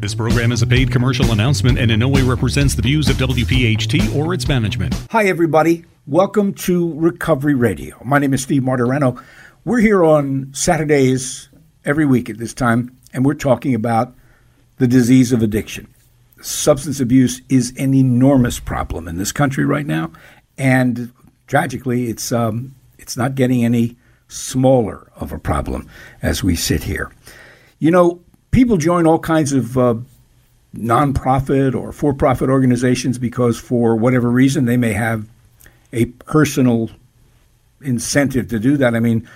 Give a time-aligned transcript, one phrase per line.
[0.00, 3.16] This program is a paid commercial announcement and in no way represents the views of
[3.16, 4.94] WPHT or its management.
[5.10, 5.86] Hi, everybody.
[6.06, 8.00] Welcome to Recovery Radio.
[8.04, 9.20] My name is Steve Martorano.
[9.64, 11.48] We're here on Saturdays
[11.84, 14.14] every week at this time, and we're talking about
[14.76, 15.92] the disease of addiction.
[16.40, 20.12] Substance abuse is an enormous problem in this country right now,
[20.56, 21.12] and
[21.48, 23.96] tragically, it's um, it's not getting any
[24.28, 25.88] smaller of a problem
[26.22, 27.10] as we sit here.
[27.80, 29.94] You know, people join all kinds of uh,
[30.74, 35.26] nonprofit or for profit organizations because, for whatever reason, they may have
[35.92, 36.90] a personal
[37.80, 38.94] incentive to do that.
[38.94, 39.28] I mean,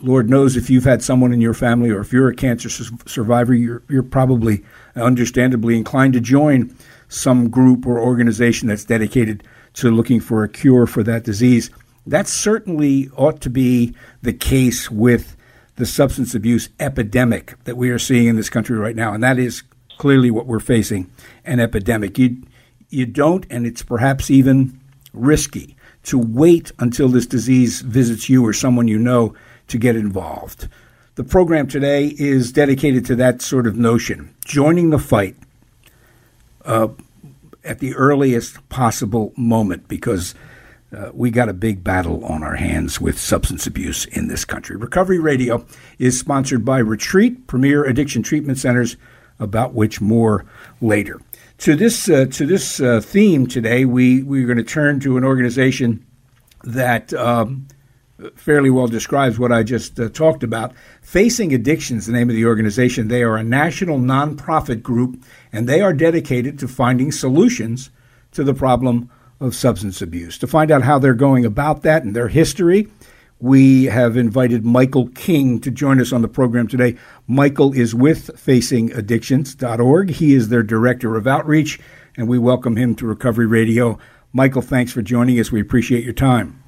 [0.00, 2.96] Lord knows if you've had someone in your family or if you're a cancer su-
[3.06, 4.64] survivor, you're, you're probably
[4.96, 6.74] understandably inclined to join
[7.08, 9.44] some group or organization that's dedicated
[9.74, 11.70] to looking for a cure for that disease.
[12.06, 15.36] That certainly ought to be the case with
[15.76, 19.14] the substance abuse epidemic that we are seeing in this country right now.
[19.14, 19.62] And that is
[19.98, 21.10] clearly what we're facing
[21.44, 22.18] an epidemic.
[22.18, 22.42] You,
[22.88, 24.78] you don't, and it's perhaps even
[25.12, 29.34] risky to wait until this disease visits you or someone you know
[29.68, 30.68] to get involved.
[31.14, 35.36] The program today is dedicated to that sort of notion, joining the fight
[36.64, 36.88] uh,
[37.64, 40.34] at the earliest possible moment, because
[40.96, 44.76] uh, we got a big battle on our hands with substance abuse in this country.
[44.76, 45.64] Recovery Radio
[45.98, 48.96] is sponsored by Retreat, Premier Addiction Treatment Centers,
[49.38, 50.44] about which more
[50.80, 51.20] later.
[51.58, 55.24] To this uh, to this uh, theme today, we we're going to turn to an
[55.24, 56.04] organization
[56.64, 57.66] that um,
[58.34, 60.72] fairly well describes what I just uh, talked about.
[61.00, 63.08] Facing Addiction is the name of the organization.
[63.08, 67.90] They are a national nonprofit group, and they are dedicated to finding solutions
[68.32, 69.10] to the problem
[69.42, 70.38] of substance abuse.
[70.38, 72.88] To find out how they're going about that and their history,
[73.40, 76.96] we have invited Michael King to join us on the program today.
[77.26, 80.10] Michael is with facingaddictions.org.
[80.10, 81.80] He is their director of outreach,
[82.16, 83.98] and we welcome him to Recovery Radio.
[84.32, 85.50] Michael, thanks for joining us.
[85.50, 86.62] We appreciate your time.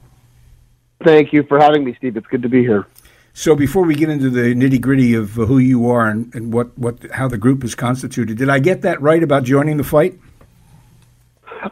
[1.04, 2.16] Thank you for having me, Steve.
[2.16, 2.86] It's good to be here.
[3.34, 6.76] So, before we get into the nitty gritty of who you are and, and what,
[6.78, 10.18] what how the group is constituted, did I get that right about joining the fight?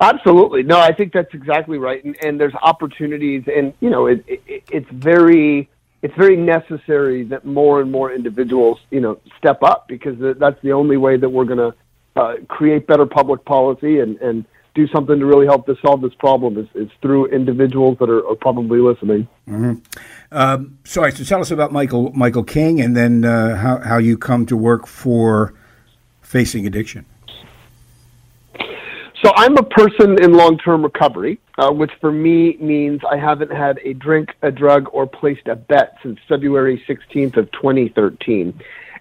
[0.00, 0.62] Absolutely.
[0.62, 2.02] No, I think that's exactly right.
[2.04, 5.68] And, and there's opportunities, and you know, it, it, it's very
[6.02, 10.72] it's very necessary that more and more individuals, you know, step up because that's the
[10.72, 11.74] only way that we're going to
[12.20, 14.44] uh, create better public policy and, and
[14.74, 18.26] do something to really help to solve this problem is, is through individuals that are,
[18.26, 19.28] are probably listening.
[19.48, 19.74] Mm-hmm.
[20.32, 24.16] Um, so, so tell us about Michael Michael King, and then uh, how how you
[24.16, 25.54] come to work for
[26.22, 27.04] facing addiction.
[29.24, 33.78] So I'm a person in long-term recovery, uh, which for me means I haven't had
[33.84, 38.60] a drink, a drug, or placed a bet since February 16th of 2013.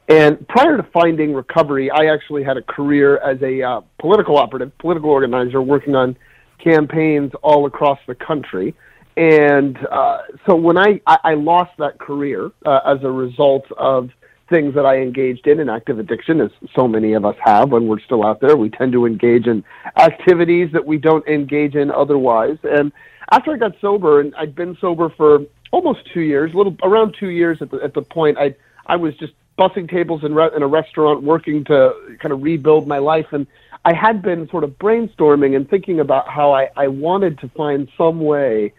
[0.10, 4.78] And prior to finding recovery, I actually had a career as a uh, political operative,
[4.78, 6.16] political organizer, working on
[6.64, 8.76] campaigns all across the country.
[9.18, 14.12] And uh, so when I, I, I lost that career uh, as a result of
[14.52, 17.88] things that I engaged in in active addiction, as so many of us have when
[17.88, 18.56] we're still out there.
[18.56, 19.64] We tend to engage in
[19.98, 22.58] activities that we don't engage in otherwise.
[22.64, 22.92] And
[23.32, 25.40] after I got sober, and I'd been sober for
[25.72, 28.54] almost two years, little around two years at the at the point, I
[28.86, 32.88] I was just bussing tables in, re- in a restaurant, working to kind of rebuild
[32.88, 33.48] my life, and
[33.86, 37.90] I had been sort of brainstorming and thinking about how I, I wanted to find
[37.98, 38.74] some way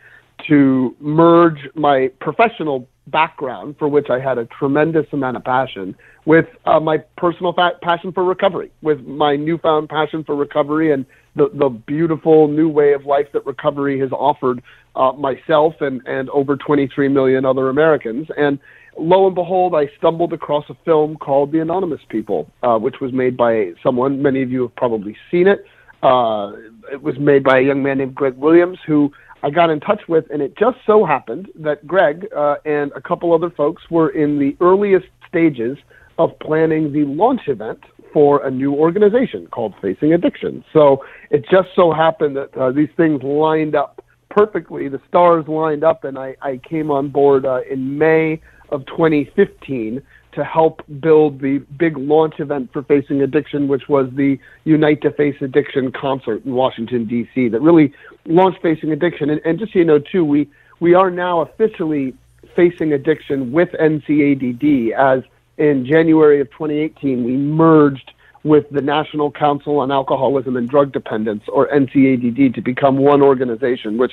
[0.49, 6.47] to merge my professional background, for which I had a tremendous amount of passion, with
[6.67, 11.05] uh, my personal fa- passion for recovery, with my newfound passion for recovery and
[11.35, 14.63] the, the beautiful new way of life that recovery has offered
[14.95, 18.29] uh, myself and, and over 23 million other Americans.
[18.37, 18.59] And
[18.99, 23.13] lo and behold, I stumbled across a film called The Anonymous People, uh, which was
[23.13, 25.65] made by someone, many of you have probably seen it.
[26.03, 26.53] Uh,
[26.93, 29.13] it was made by a young man named Greg Williams, who
[29.43, 33.01] I got in touch with, and it just so happened that Greg uh, and a
[33.01, 35.77] couple other folks were in the earliest stages
[36.19, 37.81] of planning the launch event
[38.13, 40.65] for a new organization called Facing Addiction.
[40.73, 44.89] So it just so happened that uh, these things lined up perfectly.
[44.89, 48.41] The stars lined up, and I, I came on board uh, in May
[48.71, 54.39] of 2015 to help build the big launch event for Facing Addiction, which was the
[54.65, 57.93] Unite to Face Addiction concert in Washington, D.C., that really
[58.27, 59.31] launched Facing Addiction.
[59.31, 60.49] And, and just so you know, too, we,
[60.81, 62.15] we are now officially
[62.57, 65.23] facing addiction with NCADD as
[65.59, 68.13] in January of 2018, we merged
[68.45, 73.99] with the National Council on Alcoholism and Drug Dependence, or NCADD, to become one organization,
[73.99, 74.13] which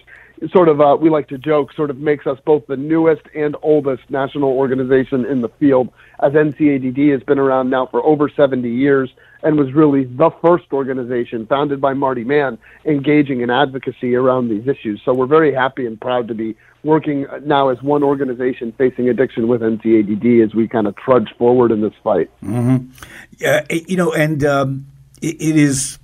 [0.52, 3.56] sort of uh, we like to joke sort of makes us both the newest and
[3.62, 5.90] oldest national organization in the field.
[6.22, 9.10] As NCADD has been around now for over 70 years
[9.44, 14.68] and was really the first organization founded by Marty Mann engaging in advocacy around these
[14.68, 15.01] issues.
[15.06, 19.47] So we're very happy and proud to be working now as one organization facing addiction
[19.47, 22.30] with NCADD as we kind of trudge forward in this fight.
[22.44, 22.89] Mm-hmm.
[23.38, 24.88] Yeah, you know, and um,
[25.21, 26.00] it, it is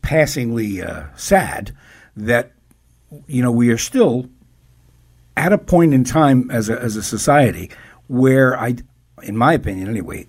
[0.00, 1.74] passingly uh, sad
[2.16, 2.52] that
[3.26, 4.28] you know we are still
[5.36, 7.70] at a point in time as a, as a society
[8.06, 8.76] where I,
[9.22, 10.26] in my opinion anyway,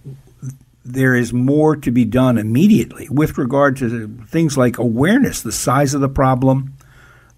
[0.86, 5.94] there is more to be done immediately with regard to things like awareness, the size
[5.94, 6.74] of the problem,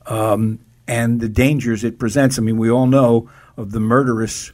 [0.07, 2.37] um, and the dangers it presents.
[2.37, 4.51] I mean, we all know of the murderous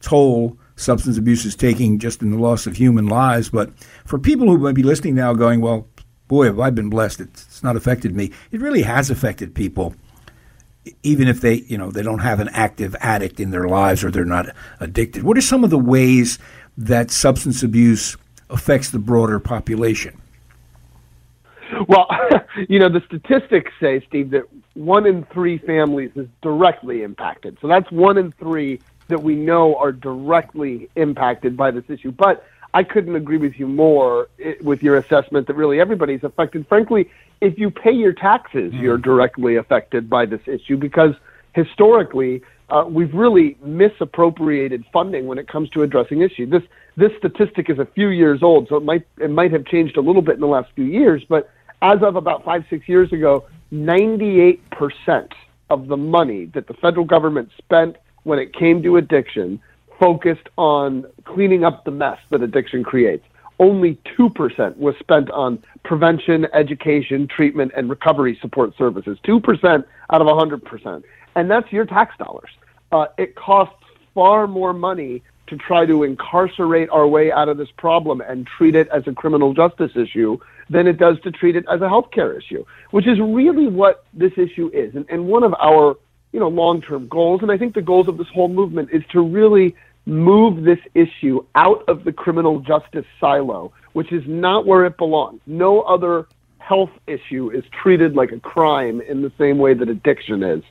[0.00, 3.48] toll substance abuse is taking just in the loss of human lives.
[3.48, 3.70] But
[4.04, 5.86] for people who might be listening now going, well,
[6.28, 7.20] boy, have I been blessed.
[7.20, 8.30] It's not affected me.
[8.50, 9.94] It really has affected people,
[11.02, 14.10] even if they, you know, they don't have an active addict in their lives or
[14.10, 15.22] they're not addicted.
[15.22, 16.38] What are some of the ways
[16.76, 18.16] that substance abuse
[18.50, 20.20] affects the broader population?
[21.88, 22.08] Well,
[22.68, 24.44] you know, the statistics say, Steve, that
[24.74, 27.58] one in three families is directly impacted.
[27.60, 32.10] So that's one in three that we know are directly impacted by this issue.
[32.10, 32.44] But
[32.74, 36.66] I couldn't agree with you more eh, with your assessment that really everybody's affected.
[36.68, 37.10] Frankly,
[37.40, 38.80] if you pay your taxes, mm.
[38.80, 41.14] you're directly affected by this issue because
[41.54, 46.50] historically, uh, we've really misappropriated funding when it comes to addressing issues.
[46.50, 46.64] This
[46.96, 50.00] this statistic is a few years old, so it might it might have changed a
[50.00, 51.22] little bit in the last few years.
[51.28, 51.50] But
[51.82, 55.32] as of about five six years ago, 98 percent
[55.68, 59.60] of the money that the federal government spent when it came to addiction
[59.98, 63.24] focused on cleaning up the mess that addiction creates.
[63.58, 69.18] Only 2% was spent on prevention, education, treatment, and recovery support services.
[69.24, 71.02] 2% out of 100%.
[71.36, 72.50] And that's your tax dollars.
[72.92, 73.82] Uh, it costs
[74.14, 78.74] far more money to try to incarcerate our way out of this problem and treat
[78.74, 80.38] it as a criminal justice issue
[80.68, 84.32] than it does to treat it as a healthcare issue, which is really what this
[84.36, 84.94] issue is.
[84.94, 85.96] And, and one of our
[86.32, 89.20] you know long-term goals, and I think the goals of this whole movement is to
[89.20, 89.74] really
[90.06, 95.40] move this issue out of the criminal justice silo, which is not where it belongs.
[95.46, 96.26] No other
[96.58, 100.62] health issue is treated like a crime in the same way that addiction is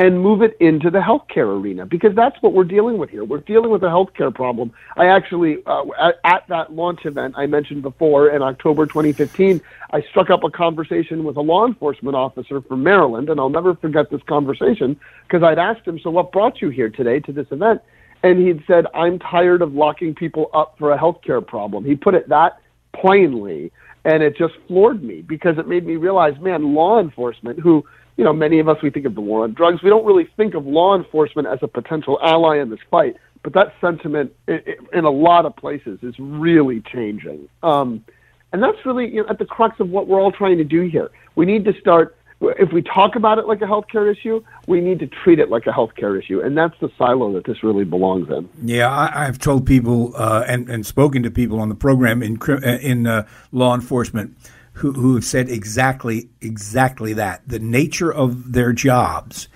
[0.00, 3.22] and move it into the healthcare arena because that's what we're dealing with here.
[3.22, 4.72] We're dealing with a healthcare problem.
[4.96, 9.60] I actually, uh, at, at, that launch event I mentioned before in October 2015,
[9.92, 13.74] I struck up a conversation with a law enforcement officer from Maryland, and I'll never
[13.74, 14.98] forget this conversation
[15.28, 17.82] because I'd asked him, "So what brought you here today to this event?"
[18.22, 22.14] And he'd said, "I'm tired of locking people up for a healthcare problem." He put
[22.14, 22.58] it that
[22.94, 23.70] plainly,
[24.06, 27.84] and it just floored me because it made me realize, man, law enforcement who
[28.20, 29.82] you know, many of us, we think of the war on drugs.
[29.82, 33.16] We don't really think of law enforcement as a potential ally in this fight.
[33.42, 37.48] But that sentiment in a lot of places is really changing.
[37.62, 38.04] Um,
[38.52, 40.82] and that's really you know, at the crux of what we're all trying to do
[40.82, 41.10] here.
[41.34, 44.98] We need to start, if we talk about it like a healthcare issue, we need
[44.98, 46.42] to treat it like a healthcare issue.
[46.42, 48.50] And that's the silo that this really belongs in.
[48.62, 52.38] Yeah, I, have told people uh, and, and spoken to people on the program in,
[52.82, 54.36] in uh, law enforcement
[54.74, 57.42] who, who have said exactly exactly that.
[57.46, 59.48] The nature of their jobs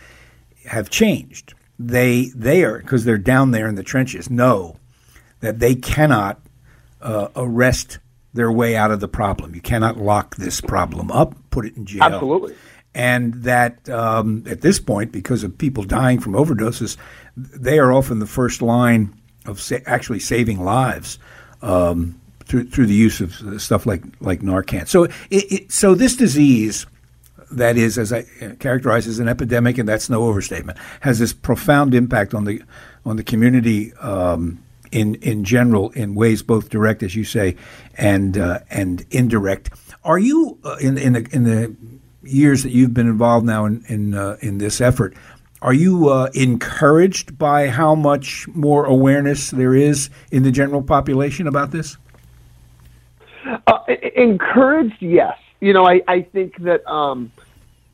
[0.67, 1.55] have changed.
[1.79, 4.31] They they are because they're down there in the trenches.
[4.31, 4.77] Know
[5.41, 6.41] that they cannot
[7.01, 7.99] uh, arrest
[8.33, 9.55] their way out of the problem.
[9.55, 12.03] You cannot lock this problem up, put it in jail.
[12.03, 12.55] Absolutely.
[12.94, 16.97] And that um, at this point, because of people dying from overdoses,
[17.37, 19.15] they are often the first line
[19.47, 21.19] of sa- actually saving lives.
[21.61, 24.89] Um, through through the use of stuff like like Narcan.
[24.89, 26.86] So it, it, so this disease
[27.51, 28.22] that is, as I
[28.58, 32.63] characterize as an epidemic, and that's no overstatement, has this profound impact on the
[33.05, 37.56] on the community um, in in general in ways both direct, as you say,
[37.96, 39.70] and uh, and indirect.
[40.05, 41.77] Are you uh, in in the, in the
[42.22, 45.15] years that you've been involved now in in, uh, in this effort?
[45.63, 51.46] Are you uh, encouraged by how much more awareness there is in the general population
[51.46, 51.96] about this?
[53.67, 53.79] Uh,
[54.17, 55.39] encouraged, yes.
[55.60, 57.32] You know, I, I think that, um,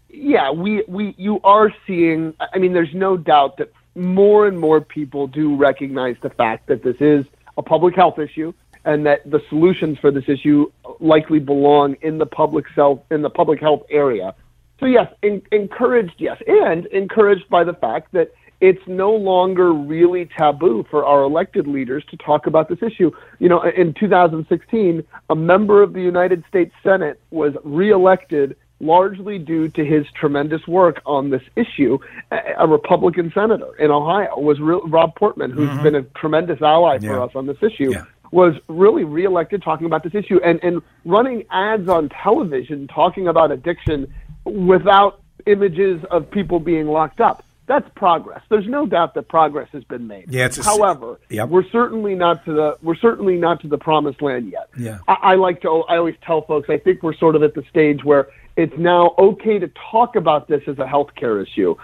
[0.09, 4.81] yeah, we, we, you are seeing, I mean, there's no doubt that more and more
[4.81, 7.25] people do recognize the fact that this is
[7.57, 8.53] a public health issue
[8.85, 13.31] and that the solutions for this issue likely belong in the public health in the
[13.31, 14.35] public health area.
[14.79, 20.27] So yes, in, encouraged, yes, and encouraged by the fact that it's no longer really
[20.27, 23.11] taboo for our elected leaders to talk about this issue.
[23.39, 29.69] You know, in 2016, a member of the United States Senate was reelected largely due
[29.69, 31.99] to his tremendous work on this issue.
[32.59, 35.83] A Republican senator in Ohio was Rob Portman, who's mm-hmm.
[35.83, 37.23] been a tremendous ally for yeah.
[37.23, 37.93] us on this issue.
[37.93, 38.05] Yeah.
[38.33, 43.51] Was really reelected talking about this issue and, and running ads on television talking about
[43.51, 44.13] addiction
[44.45, 48.43] without images of people being locked up that's progress.
[48.49, 50.25] There's no doubt that progress has been made.
[50.29, 51.51] Yeah, a, However, yep.
[51.51, 54.69] we're certainly not to the we're certainly not to the promised land yet.
[54.77, 54.99] Yeah.
[55.07, 57.63] I, I like to I always tell folks I think we're sort of at the
[57.71, 61.77] stage where it's now okay to talk about this as a healthcare issue.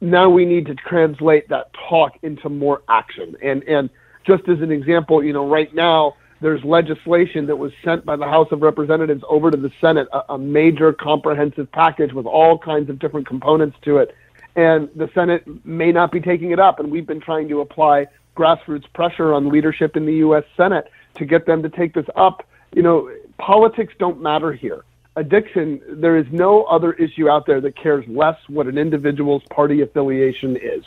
[0.00, 3.36] Now we need to translate that talk into more action.
[3.42, 3.90] And and
[4.26, 8.24] just as an example, you know, right now there's legislation that was sent by the
[8.24, 12.88] House of Representatives over to the Senate, a, a major comprehensive package with all kinds
[12.88, 14.14] of different components to it
[14.56, 16.78] and the Senate may not be taking it up.
[16.80, 18.06] And we've been trying to apply
[18.36, 20.44] grassroots pressure on leadership in the U.S.
[20.56, 22.46] Senate to get them to take this up.
[22.74, 24.84] You know, politics don't matter here.
[25.16, 29.80] Addiction, there is no other issue out there that cares less what an individual's party
[29.80, 30.84] affiliation is.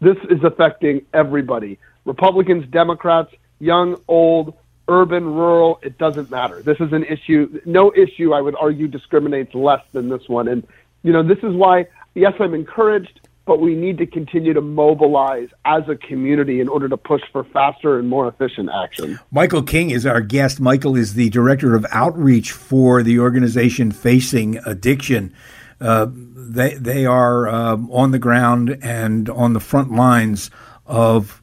[0.00, 4.54] This is affecting everybody Republicans, Democrats, young, old,
[4.88, 6.62] urban, rural, it doesn't matter.
[6.62, 10.48] This is an issue, no issue, I would argue, discriminates less than this one.
[10.48, 10.66] And,
[11.02, 15.48] you know, this is why yes, I'm encouraged, but we need to continue to mobilize
[15.64, 19.18] as a community in order to push for faster and more efficient action.
[19.30, 20.60] Michael King is our guest.
[20.60, 25.34] Michael is the director of outreach for the organization Facing Addiction.
[25.80, 30.50] Uh, they they are um, on the ground and on the front lines
[30.86, 31.42] of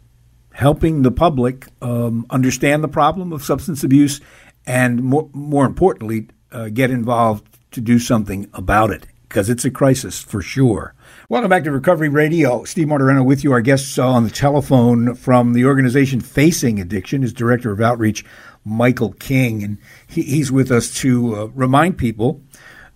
[0.52, 4.22] helping the public um, understand the problem of substance abuse
[4.66, 9.72] and more more importantly uh, get involved to do something about it because it's a
[9.72, 10.94] crisis for sure.
[11.30, 12.64] Welcome back to Recovery Radio.
[12.64, 13.52] Steve Martorano with you.
[13.52, 18.24] Our guests on the telephone from the organization Facing Addiction is Director of Outreach,
[18.64, 19.64] Michael King.
[19.64, 22.42] And he, he's with us to uh, remind people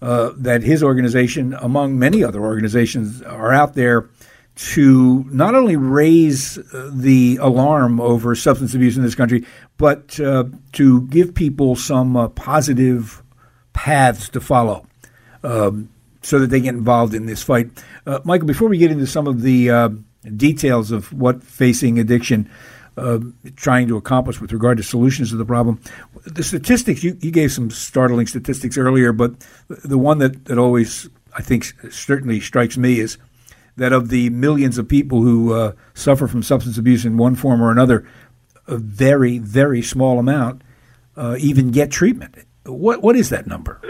[0.01, 4.09] uh, that his organization, among many other organizations, are out there
[4.55, 9.45] to not only raise uh, the alarm over substance abuse in this country,
[9.77, 13.21] but uh, to give people some uh, positive
[13.73, 14.85] paths to follow.
[15.43, 15.89] Um,
[16.21, 17.69] so that they get involved in this fight.
[18.05, 19.89] Uh, Michael, before we get into some of the uh,
[20.35, 22.49] details of what facing addiction
[22.97, 23.19] uh,
[23.55, 25.79] trying to accomplish with regard to solutions to the problem,
[26.25, 29.33] the statistics you, you gave some startling statistics earlier, but
[29.67, 33.17] the one that, that always I think certainly strikes me is
[33.77, 37.61] that of the millions of people who uh, suffer from substance abuse in one form
[37.61, 38.05] or another,
[38.67, 40.61] a very very small amount
[41.15, 42.35] uh, even get treatment.
[42.65, 43.81] What what is that number?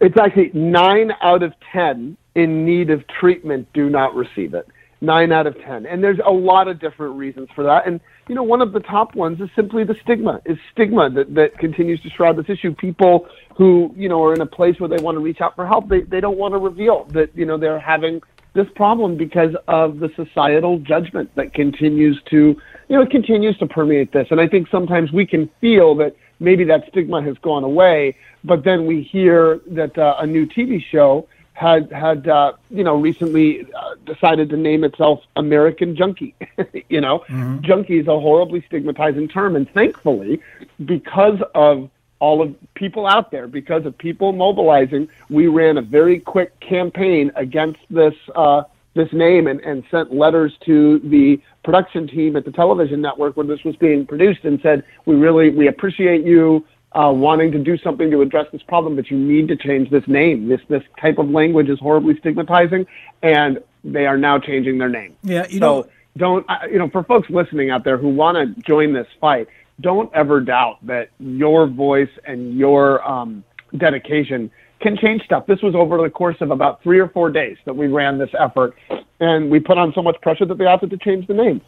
[0.00, 4.66] It's actually nine out of 10 in need of treatment do not receive it.
[5.00, 5.86] Nine out of 10.
[5.86, 7.86] And there's a lot of different reasons for that.
[7.86, 11.34] And, you know, one of the top ones is simply the stigma, is stigma that,
[11.34, 12.72] that continues to shroud this issue.
[12.74, 15.66] People who, you know, are in a place where they want to reach out for
[15.66, 18.20] help, they, they don't want to reveal that, you know, they're having
[18.54, 22.54] this problem because of the societal judgment that continues to,
[22.88, 24.26] you know, continues to permeate this.
[24.30, 28.16] And I think sometimes we can feel that maybe that stigma has gone away.
[28.44, 32.96] But then we hear that uh, a new TV show had had uh, you know
[32.96, 36.34] recently uh, decided to name itself American Junkie.
[36.88, 37.60] you know, mm-hmm.
[37.62, 40.40] junkie is a horribly stigmatizing term, and thankfully,
[40.84, 46.20] because of all of people out there, because of people mobilizing, we ran a very
[46.20, 48.62] quick campaign against this uh,
[48.94, 53.48] this name and, and sent letters to the production team at the television network when
[53.48, 57.78] this was being produced and said, we really, we appreciate you uh, wanting to do
[57.78, 60.48] something to address this problem, but you need to change this name.
[60.48, 62.86] This, this type of language is horribly stigmatizing
[63.22, 65.16] and they are now changing their name.
[65.22, 65.46] Yeah.
[65.48, 65.86] You so know,
[66.18, 69.48] don't, uh, you know, for folks listening out there who want to join this fight,
[69.80, 73.42] don't ever doubt that your voice and your um,
[73.76, 74.50] dedication
[74.82, 75.46] can change stuff.
[75.46, 78.30] This was over the course of about three or four days that we ran this
[78.38, 78.74] effort,
[79.20, 81.60] and we put on so much pressure that they opted to change the name.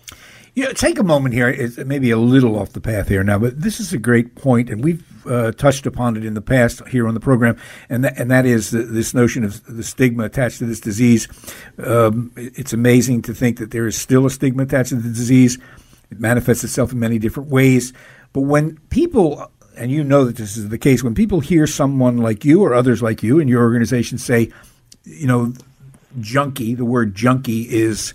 [0.56, 1.49] Yeah, take a moment here.
[1.49, 4.71] It's maybe a little off the path here now, but this is a great point,
[4.71, 7.56] and we've uh, touched upon it in the past here on the program,
[7.88, 11.26] and that, and that is the, this notion of the stigma attached to this disease.
[11.78, 15.59] Um, it's amazing to think that there is still a stigma attached to the disease.
[16.11, 17.92] It manifests itself in many different ways,
[18.33, 22.19] but when people and you know that this is the case, when people hear someone
[22.19, 24.50] like you or others like you in your organization say,
[25.04, 25.52] you know,
[26.21, 28.14] junkie, the word junkie is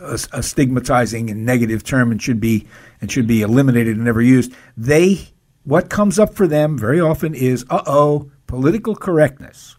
[0.00, 2.66] a, a stigmatizing and negative term and should be
[3.00, 4.52] and should be eliminated and never used.
[4.76, 5.28] They
[5.64, 9.76] what comes up for them very often is, uh oh, political correctness.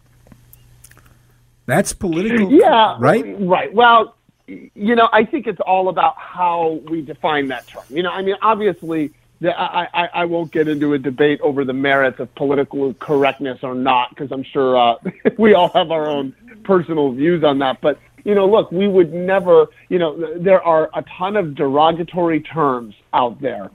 [1.66, 3.24] That's political, yeah, right?
[3.38, 3.72] Right.
[3.72, 4.16] Well,
[4.46, 7.84] you know, I think it's all about how we define that term.
[7.88, 9.12] You know, I mean, obviously,
[9.42, 13.74] I, I, I won't get into a debate over the merits of political correctness or
[13.74, 14.96] not, because I'm sure uh,
[15.38, 17.80] we all have our own personal views on that.
[17.80, 22.40] But, you know, look, we would never, you know, there are a ton of derogatory
[22.40, 23.70] terms out there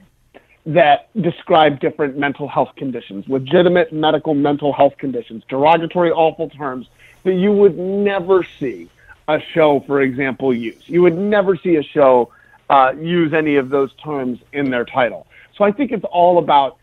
[0.66, 6.88] that describe different mental health conditions, legitimate medical mental health conditions, derogatory, awful terms
[7.24, 8.90] that you would never see
[9.28, 10.82] a show, for example, use.
[10.88, 12.32] You would never see a show
[12.70, 15.28] uh, use any of those terms in their title.
[15.60, 16.78] So I think it's all about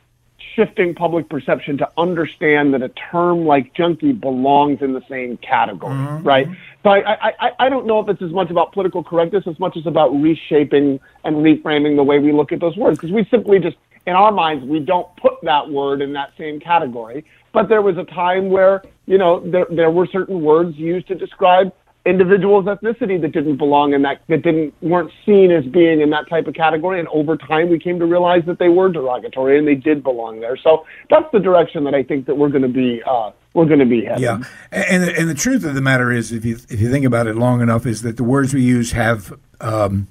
[0.54, 5.95] shifting public perception to understand that a term like junkie belongs in the same category,
[5.95, 6.26] mm-hmm.
[6.26, 6.47] right?
[6.83, 9.78] So I, I, I don't know if it's as much about political correctness as much
[9.78, 13.59] as about reshaping and reframing the way we look at those words, because we simply
[13.59, 17.25] just, in our minds, we don't put that word in that same category.
[17.52, 21.14] But there was a time where, you know, there, there were certain words used to
[21.14, 21.73] describe
[22.06, 26.28] individuals' ethnicity that didn't belong in that that didn't weren't seen as being in that
[26.28, 29.66] type of category and over time we came to realize that they were derogatory and
[29.66, 32.68] they did belong there so that's the direction that i think that we're going to
[32.68, 34.22] be uh, we're going to be heading.
[34.22, 37.26] Yeah, and and the truth of the matter is, if you if you think about
[37.26, 40.08] it long enough, is that the words we use have um,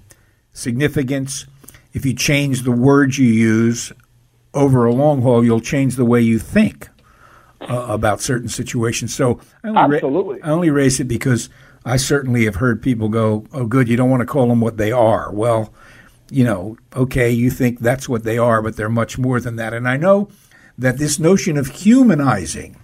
[0.51, 1.45] significance.
[1.93, 3.93] If you change the words you use
[4.53, 6.89] over a long haul, you'll change the way you think
[7.61, 9.13] uh, about certain situations.
[9.13, 11.49] So I only absolutely, ra- I only raise it because
[11.85, 14.77] I certainly have heard people go, "Oh, good, you don't want to call them what
[14.77, 15.71] they are." Well,
[16.29, 19.73] you know, okay, you think that's what they are, but they're much more than that.
[19.73, 20.29] And I know
[20.77, 22.75] that this notion of humanizing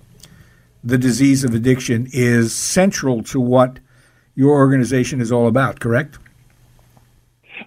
[0.84, 3.80] the disease of addiction is central to what
[4.36, 6.18] your organization is all about, correct?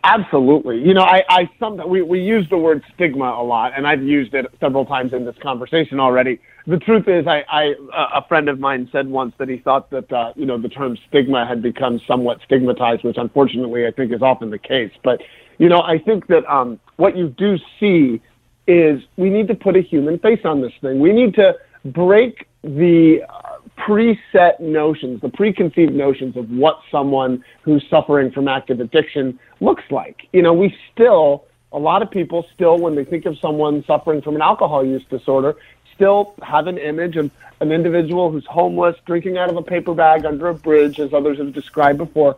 [0.03, 0.79] Absolutely.
[0.79, 4.03] You know, I, I some we, we use the word stigma a lot, and I've
[4.03, 7.75] used it several times in this conversation already the truth is, I, I
[8.15, 10.97] a friend of mine said once that he thought that uh, you know the term
[11.09, 14.93] stigma had become somewhat stigmatized, which unfortunately I think is often the case.
[15.03, 15.21] But
[15.59, 18.21] you know, I think that um, what you do see
[18.67, 21.01] is we need to put a human face on this thing.
[21.01, 21.55] We need to
[21.85, 28.81] break the uh, preset notions, the preconceived notions of what someone who's suffering from active
[28.81, 30.23] addiction looks like.
[30.33, 31.45] You know, we still
[31.75, 35.03] a lot of people still, when they think of someone suffering from an alcohol use
[35.11, 35.57] disorder,
[35.95, 40.25] still have an image of an individual who's homeless, drinking out of a paper bag
[40.25, 42.37] under a bridge, as others have described before.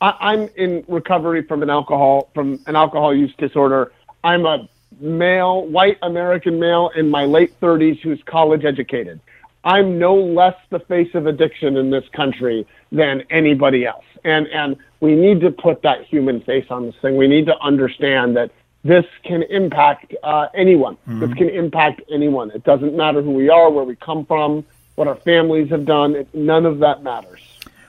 [0.00, 3.92] I, am in recovery from an alcohol from an alcohol use disorder.
[4.22, 4.68] I'm a
[5.00, 9.20] male, white American male in my late 30s who's college educated.
[9.64, 14.04] I'm no less the face of addiction in this country than anybody else.
[14.24, 17.16] And and we need to put that human face on this thing.
[17.16, 18.50] We need to understand that
[18.84, 20.96] this can impact uh, anyone.
[21.08, 21.20] Mm-hmm.
[21.20, 22.50] This can impact anyone.
[22.50, 26.14] It doesn't matter who we are, where we come from, what our families have done.
[26.14, 27.40] It, none of that matters.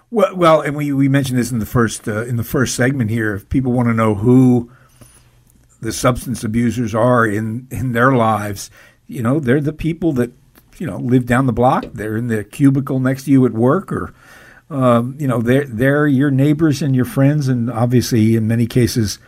[0.10, 3.10] Well, well, and we, we mentioned this in the first uh, in the first segment
[3.10, 3.36] here.
[3.36, 4.72] If people want to know who
[5.82, 8.72] the substance abusers are in in their lives,
[9.08, 10.32] you know, they're the people that
[10.78, 11.86] you know live down the block.
[11.94, 14.14] They're in the cubicle next to you at work, or
[14.70, 19.20] um, you know, they're they're your neighbors and your friends, and obviously, in many cases,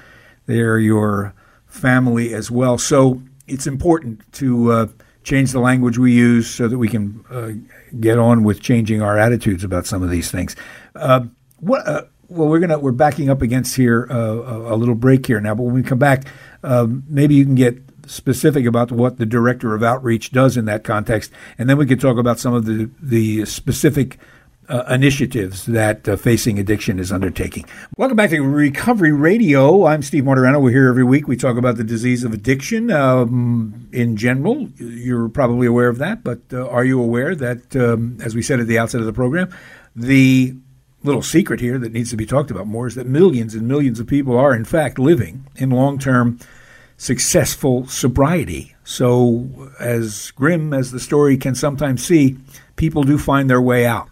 [0.45, 1.33] they're your
[1.77, 2.77] family as well.
[2.77, 4.87] So it's important to uh,
[5.23, 7.51] change the language we use so that we can uh,
[7.99, 10.55] get on with changing our attitudes about some of these things.
[10.95, 11.25] Uh,
[11.59, 11.87] what?
[11.87, 15.55] Uh, well, we're gonna we're backing up against here uh, a, little break here now,
[15.55, 16.25] but when we come back,
[16.63, 20.83] um, maybe you can get specific about what the director of outreach does in that
[20.83, 24.17] context, and then we could talk about some of the the specific
[24.69, 27.65] uh, initiatives that uh, Facing Addiction is undertaking.
[27.95, 29.85] Welcome back to Recovery Radio.
[29.85, 30.61] I'm Steve Martorano.
[30.61, 31.27] We're here every week.
[31.27, 34.67] We talk about the disease of addiction um, in general.
[34.77, 38.59] You're probably aware of that, but uh, are you aware that, um, as we said
[38.59, 39.55] at the outset of the program,
[39.95, 40.55] the
[41.03, 43.99] little secret here that needs to be talked about more is that millions and millions
[43.99, 46.39] of people are, in fact, living in long term
[46.97, 48.75] successful sobriety.
[48.83, 52.37] So, as grim as the story can sometimes see,
[52.75, 54.09] people do find their way out.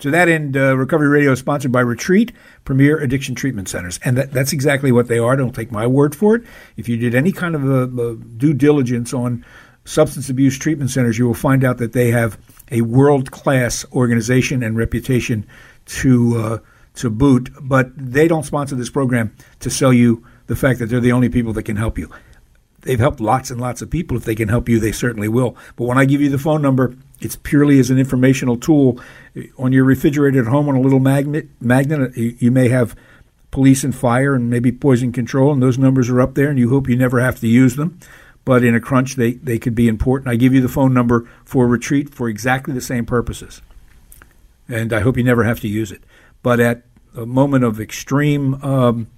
[0.00, 2.32] To that end, uh, Recovery Radio is sponsored by Retreat
[2.64, 5.36] Premier Addiction Treatment Centers, and that, that's exactly what they are.
[5.36, 6.42] Don't take my word for it.
[6.76, 9.44] If you did any kind of a, a due diligence on
[9.86, 12.38] substance abuse treatment centers, you will find out that they have
[12.70, 15.46] a world class organization and reputation
[15.86, 16.58] to uh,
[16.96, 17.48] to boot.
[17.62, 21.30] But they don't sponsor this program to sell you the fact that they're the only
[21.30, 22.10] people that can help you.
[22.82, 24.16] They've helped lots and lots of people.
[24.16, 25.56] If they can help you, they certainly will.
[25.74, 29.00] But when I give you the phone number, it's purely as an informational tool.
[29.58, 32.96] On your refrigerator at home, on a little magnet, magnet, you may have
[33.50, 36.68] police and fire and maybe poison control, and those numbers are up there, and you
[36.68, 37.98] hope you never have to use them.
[38.44, 40.28] But in a crunch, they, they could be important.
[40.28, 43.60] I give you the phone number for retreat for exactly the same purposes.
[44.68, 46.02] And I hope you never have to use it.
[46.42, 46.82] But at
[47.16, 49.08] a moment of extreme um,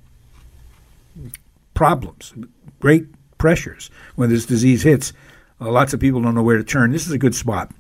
[1.74, 2.32] problems,
[2.80, 3.06] great
[3.38, 5.12] pressures when this disease hits.
[5.61, 6.92] Uh, lots of people don't know where to turn.
[6.92, 7.70] This is a good spot.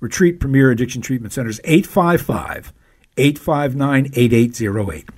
[0.00, 2.72] Retreat Premier Addiction Treatment Centers, 855
[3.16, 5.08] 859 8808.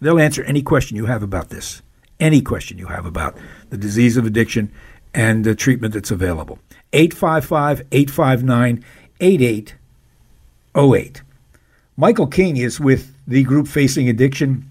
[0.00, 1.82] They'll answer any question you have about this,
[2.18, 3.36] any question you have about
[3.68, 4.72] the disease of addiction
[5.12, 6.58] and the treatment that's available.
[6.92, 8.84] 855 859
[9.20, 11.22] 8808.
[11.96, 14.70] Michael King is with the group Facing Addiction.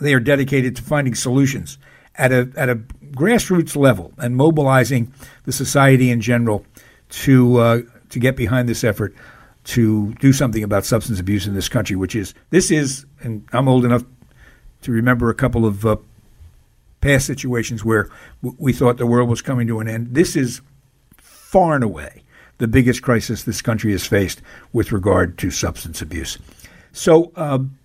[0.00, 1.78] They are dedicated to finding solutions
[2.16, 2.76] at a, at a
[3.12, 5.12] grassroots level and mobilizing
[5.44, 6.66] the society in general
[7.08, 7.80] to, uh,
[8.16, 9.14] to get behind this effort
[9.62, 13.68] to do something about substance abuse in this country, which is, this is, and I'm
[13.68, 14.04] old enough
[14.82, 15.96] to remember a couple of uh,
[17.02, 18.08] past situations where
[18.42, 20.14] w- we thought the world was coming to an end.
[20.14, 20.62] This is
[21.18, 22.22] far and away
[22.56, 24.40] the biggest crisis this country has faced
[24.72, 26.38] with regard to substance abuse.
[26.92, 27.76] So, um,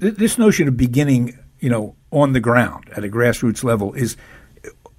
[0.00, 4.16] th- this notion of beginning, you know, on the ground at a grassroots level is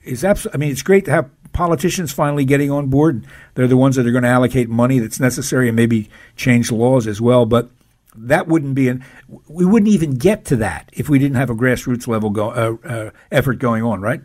[0.03, 0.57] is absolutely.
[0.57, 3.25] I mean, it's great to have politicians finally getting on board.
[3.55, 7.07] They're the ones that are going to allocate money that's necessary and maybe change laws
[7.07, 7.47] as well.
[7.47, 7.71] But
[8.15, 9.03] that wouldn't be an.
[9.47, 12.87] We wouldn't even get to that if we didn't have a grassroots level go, uh,
[12.87, 14.21] uh, effort going on, right?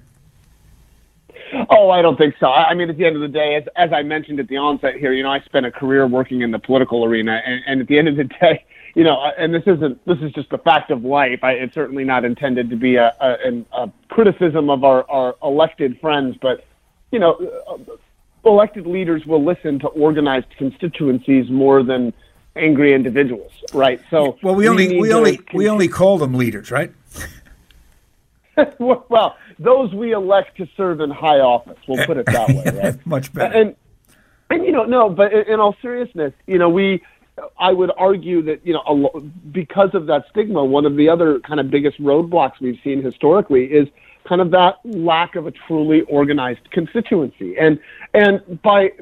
[1.70, 2.48] Oh, I don't think so.
[2.48, 4.96] I mean, at the end of the day, as, as I mentioned at the onset
[4.96, 7.88] here, you know, I spent a career working in the political arena, and, and at
[7.88, 8.64] the end of the day,
[8.94, 11.42] you know, and this isn't this is just a fact of life.
[11.42, 15.98] I, it's certainly not intended to be a, a, a criticism of our, our elected
[15.98, 16.66] friends, but
[17.12, 17.34] you know,
[17.68, 17.78] uh,
[18.44, 22.12] elected leaders will listen to organized constituencies more than
[22.56, 24.00] angry individuals, right?
[24.10, 26.92] So, well, we only we, we only we only call them leaders, right?
[28.78, 31.78] well, those we elect to serve in high office.
[31.86, 33.06] We'll put it that way, right?
[33.06, 33.54] Much better.
[33.54, 33.76] And
[34.50, 37.02] and you know, no, but in, in all seriousness, you know, we.
[37.58, 41.60] I would argue that you know, because of that stigma, one of the other kind
[41.60, 43.88] of biggest roadblocks we've seen historically is
[44.24, 47.56] kind of that lack of a truly organized constituency.
[47.58, 47.80] And
[48.14, 48.92] and by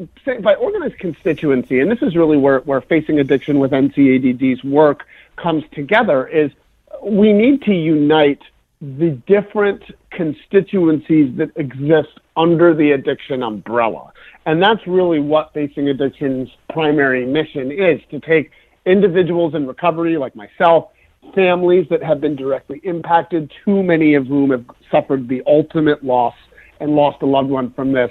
[0.42, 5.06] by organized constituency, and this is really where where facing addiction with NCADD's work
[5.37, 6.50] comes together, is
[7.02, 8.42] we need to unite
[8.80, 14.12] the different constituencies that exist under the addiction umbrella.
[14.46, 18.50] And that's really what Facing Addiction's primary mission is to take
[18.87, 20.88] individuals in recovery like myself,
[21.35, 26.35] families that have been directly impacted, too many of whom have suffered the ultimate loss
[26.80, 28.11] and lost a loved one from this.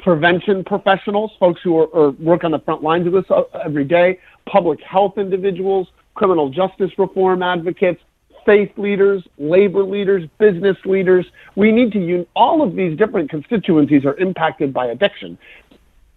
[0.00, 3.84] Prevention professionals, folks who are, are work on the front lines of this uh, every
[3.84, 8.00] day, public health individuals, criminal justice reform advocates,
[8.46, 11.26] faith leaders, labor leaders, business leaders.
[11.56, 15.36] We need to all of these different constituencies are impacted by addiction.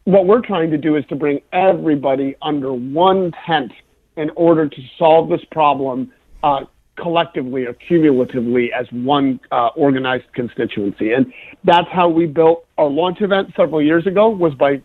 [0.05, 3.71] What we're trying to do is to bring everybody under one tent
[4.17, 6.11] in order to solve this problem
[6.43, 6.65] uh,
[6.97, 11.13] collectively or cumulatively as one uh, organized constituency.
[11.13, 14.81] And that's how we built our launch event several years ago was by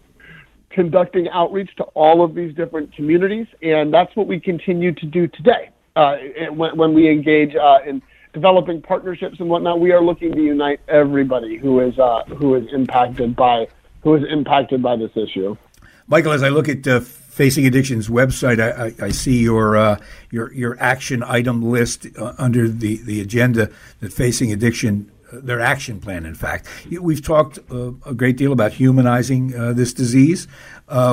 [0.71, 3.47] conducting outreach to all of these different communities.
[3.63, 6.17] And that's what we continue to do today uh,
[6.51, 10.81] when, when we engage uh, in developing partnerships and whatnot, we are looking to unite
[10.89, 13.67] everybody who is uh, who is impacted by
[14.03, 15.57] who is impacted by this issue.
[16.09, 19.99] Michael, as I look at uh, Facing Addiction's website, I, I, I see your uh,
[20.31, 25.61] your your action item list uh, under the, the agenda that Facing Addiction uh, their
[25.61, 26.25] action plan.
[26.25, 26.69] In fact,
[27.01, 30.47] we've talked uh, a great deal about humanizing uh, this disease.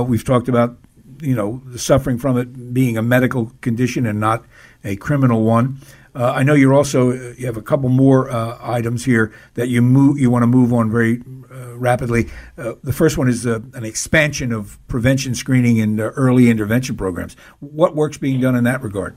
[0.06, 0.78] we've talked about
[1.22, 4.46] you know suffering from it being a medical condition and not
[4.84, 5.80] a criminal one.
[6.16, 9.82] Uh, I know you're also you have a couple more uh, items here that you
[9.82, 11.22] move you want to move on very
[11.52, 12.30] uh, rapidly.
[12.58, 16.96] Uh, the first one is uh, an expansion of prevention screening and uh, early intervention
[16.96, 17.36] programs.
[17.60, 19.16] What work's being done in that regard?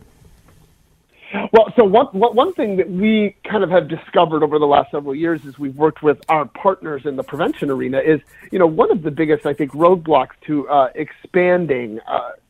[1.53, 5.15] Well, so one, one thing that we kind of have discovered over the last several
[5.15, 8.21] years as we've worked with our partners in the prevention arena is,
[8.53, 12.01] you know, one of the biggest, I think, roadblocks to expanding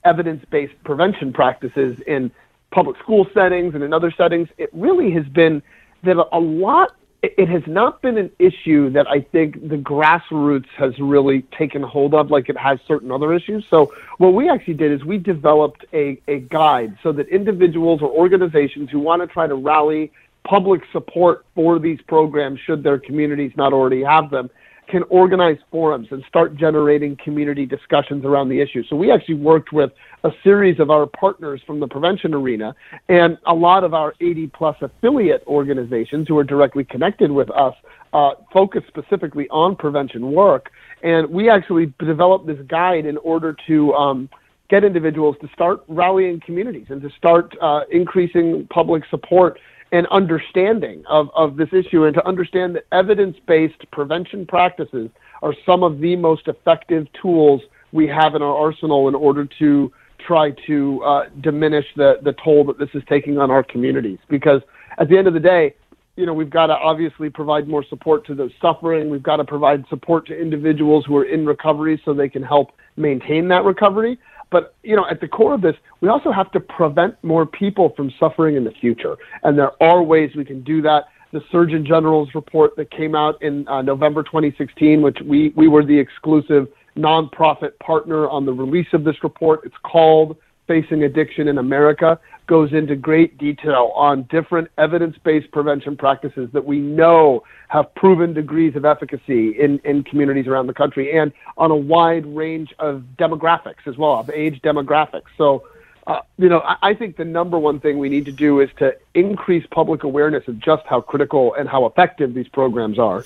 [0.05, 2.31] evidence-based prevention practices in
[2.77, 5.63] public school settings and in other settings, it really has been
[6.03, 10.93] that a lot, it has not been an issue that I think the grassroots has
[10.99, 13.65] really taken hold of like it has certain other issues.
[13.71, 18.11] So what we actually did is we developed a, a guide so that individuals or
[18.11, 20.13] organizations who want to try to rally
[20.45, 24.51] public support for these programs, should their communities not already have them,
[24.89, 28.83] can organize forums and start generating community discussions around the issue.
[28.89, 29.91] So we actually worked with
[30.25, 32.75] a series of our partners from the prevention arena
[33.09, 37.75] and a lot of our 80 plus affiliate organizations who are directly connected with us
[38.13, 40.71] uh, focus specifically on prevention work.
[41.03, 44.29] And we actually developed this guide in order to um,
[44.69, 49.59] get individuals to start rallying communities and to start uh, increasing public support
[49.93, 55.11] and understanding of, of this issue and to understand that evidence based prevention practices
[55.43, 57.61] are some of the most effective tools
[57.93, 62.65] we have in our arsenal in order to try to uh, diminish the, the toll
[62.65, 64.19] that this is taking on our communities.
[64.29, 64.61] Because
[64.99, 65.75] at the end of the day,
[66.17, 69.11] you know, we've got to obviously provide more support to those suffering.
[69.11, 72.73] We've got to provide support to individuals who are in recovery so they can help
[72.97, 74.19] maintain that recovery.
[74.51, 77.93] But, you know, at the core of this, we also have to prevent more people
[77.97, 79.17] from suffering in the future.
[79.43, 81.05] And there are ways we can do that.
[81.33, 85.85] The Surgeon General's report that came out in uh, November 2016, which we, we were
[85.85, 89.61] the exclusive nonprofit partner on the release of this report.
[89.65, 95.97] It's called Facing Addiction in America, goes into great detail on different evidence based prevention
[95.97, 101.17] practices that we know have proven degrees of efficacy in, in communities around the country
[101.19, 105.25] and on a wide range of demographics as well, of age demographics.
[105.37, 105.67] So,
[106.07, 108.71] uh, you know, I, I think the number one thing we need to do is
[108.79, 113.25] to increase public awareness of just how critical and how effective these programs are.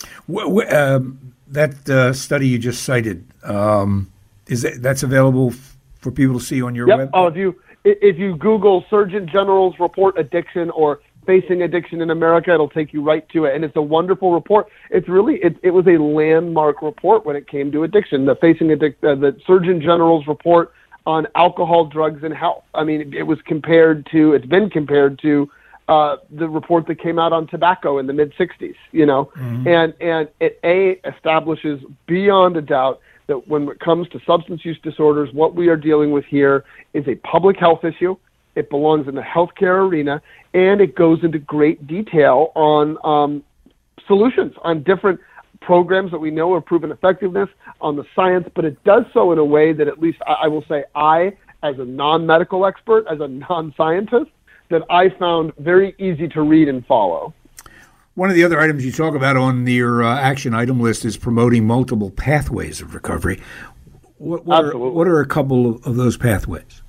[0.70, 4.11] Um, that uh, study you just cited um,
[4.46, 5.53] is that, that's available
[6.01, 6.99] for people to see on your yep.
[6.99, 7.11] web?
[7.15, 12.53] Oh, if you if you Google Surgeon General's report addiction or facing addiction in America,
[12.53, 14.69] it'll take you right to it, and it's a wonderful report.
[14.91, 18.27] It's really it, it was a landmark report when it came to addiction.
[18.27, 20.73] The facing addic- uh, the Surgeon General's report
[21.07, 22.65] on alcohol, drugs, and health.
[22.75, 25.51] I mean, it was compared to it's been compared to
[25.89, 29.67] uh, the report that came out on tobacco in the mid 60s, you know, mm-hmm.
[29.67, 34.79] and and it a establishes beyond a doubt that when it comes to substance use
[34.83, 36.64] disorders, what we are dealing with here
[36.95, 38.16] is a public health issue.
[38.57, 40.21] It belongs in the healthcare arena,
[40.53, 43.45] and it goes into great detail on um,
[44.09, 45.21] solutions on different
[45.61, 47.49] programs that we know have proven effectiveness
[47.81, 50.49] on the science, but it does so in a way that at least I, I
[50.49, 54.31] will say I, as a non-medical expert, as a non-scientist,
[54.71, 57.33] that I found very easy to read and follow.
[58.21, 61.17] One of the other items you talk about on your uh, action item list is
[61.17, 63.41] promoting multiple pathways of recovery.
[64.19, 66.83] What, what, are, what are, a couple of, those pathways?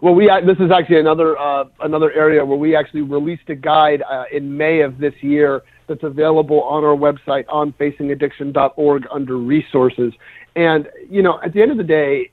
[0.00, 4.04] Well, we this is actually another uh, another area where we actually released a guide
[4.08, 10.12] uh, in May of this year that's available on our website on facingaddiction.org under resources.
[10.54, 12.30] And you know, at the end of the day,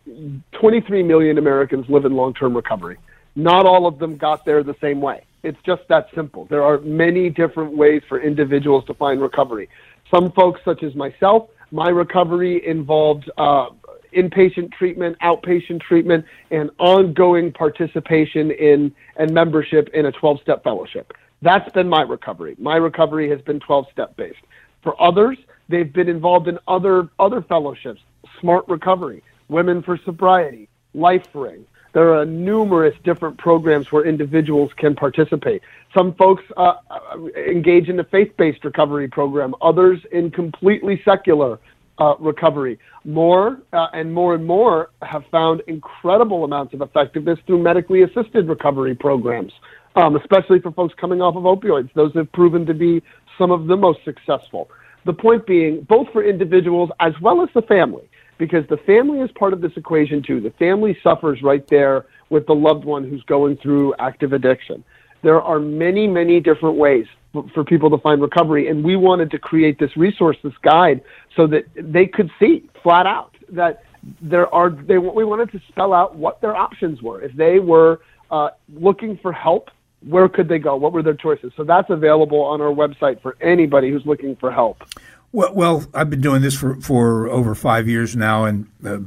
[0.51, 2.97] 23 million Americans live in long-term recovery.
[3.35, 5.23] Not all of them got there the same way.
[5.43, 6.45] It's just that simple.
[6.45, 9.69] There are many different ways for individuals to find recovery.
[10.13, 13.67] Some folks, such as myself, my recovery involved uh,
[14.15, 21.13] inpatient treatment, outpatient treatment, and ongoing participation in and membership in a 12 step fellowship.
[21.41, 22.55] That's been my recovery.
[22.59, 24.39] My recovery has been 12 step based.
[24.83, 25.37] For others,
[25.69, 28.01] they've been involved in other, other fellowships,
[28.39, 35.61] Smart Recovery, Women for Sobriety, LifeRing, there are numerous different programs where individuals can participate.
[35.95, 41.59] Some folks uh, uh engage in a faith-based recovery program, others in completely secular
[41.99, 42.79] uh, recovery.
[43.05, 48.47] More uh, and more and more have found incredible amounts of effectiveness through medically assisted
[48.47, 49.53] recovery programs,
[49.95, 51.89] um, especially for folks coming off of opioids.
[51.93, 53.01] Those have proven to be
[53.37, 54.69] some of the most successful.
[55.05, 58.08] The point being, both for individuals as well as the family,
[58.39, 60.39] because the family is part of this equation too.
[60.39, 64.83] The family suffers right there with the loved one who's going through active addiction.
[65.21, 67.05] There are many, many different ways
[67.53, 71.01] for people to find recovery, and we wanted to create this resource, this guide,
[71.35, 73.83] so that they could see flat out that
[74.21, 74.69] there are.
[74.69, 77.99] They we wanted to spell out what their options were if they were
[78.31, 79.69] uh, looking for help.
[80.07, 80.77] Where could they go?
[80.77, 81.51] What were their choices?
[81.57, 84.81] So that's available on our website for anybody who's looking for help.
[85.31, 88.99] Well, well, I've been doing this for, for over five years now, and uh,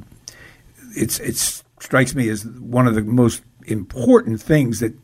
[0.96, 1.36] it's it
[1.80, 4.94] strikes me as one of the most important things that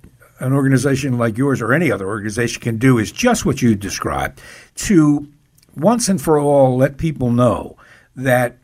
[0.41, 4.41] an organization like yours or any other organization can do is just what you described
[4.77, 5.29] to
[5.77, 7.77] once and for all let people know
[8.15, 8.57] that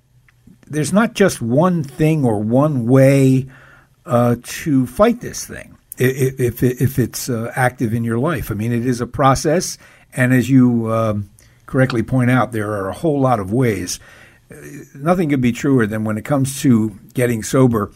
[0.67, 3.47] there's not just one thing or one way
[4.07, 8.51] uh, to fight this thing if, if, if it's uh, active in your life.
[8.51, 9.79] I mean, it is a process,
[10.13, 11.31] and as you um,
[11.67, 14.01] correctly point out, there are a whole lot of ways.
[14.95, 17.93] Nothing could be truer than when it comes to getting sober,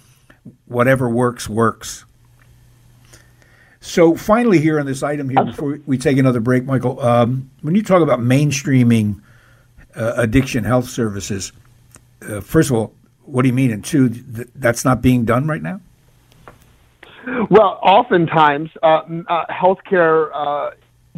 [0.67, 2.05] whatever works, works.
[3.81, 7.75] So, finally, here on this item here, before we take another break, Michael, um, when
[7.75, 9.21] you talk about mainstreaming
[9.95, 11.53] uh, addiction health services,
[12.29, 13.71] uh, first of all, what do you mean?
[13.71, 15.81] And two, th- that's not being done right now?
[17.51, 20.71] Well, oftentimes, uh, uh, healthcare uh,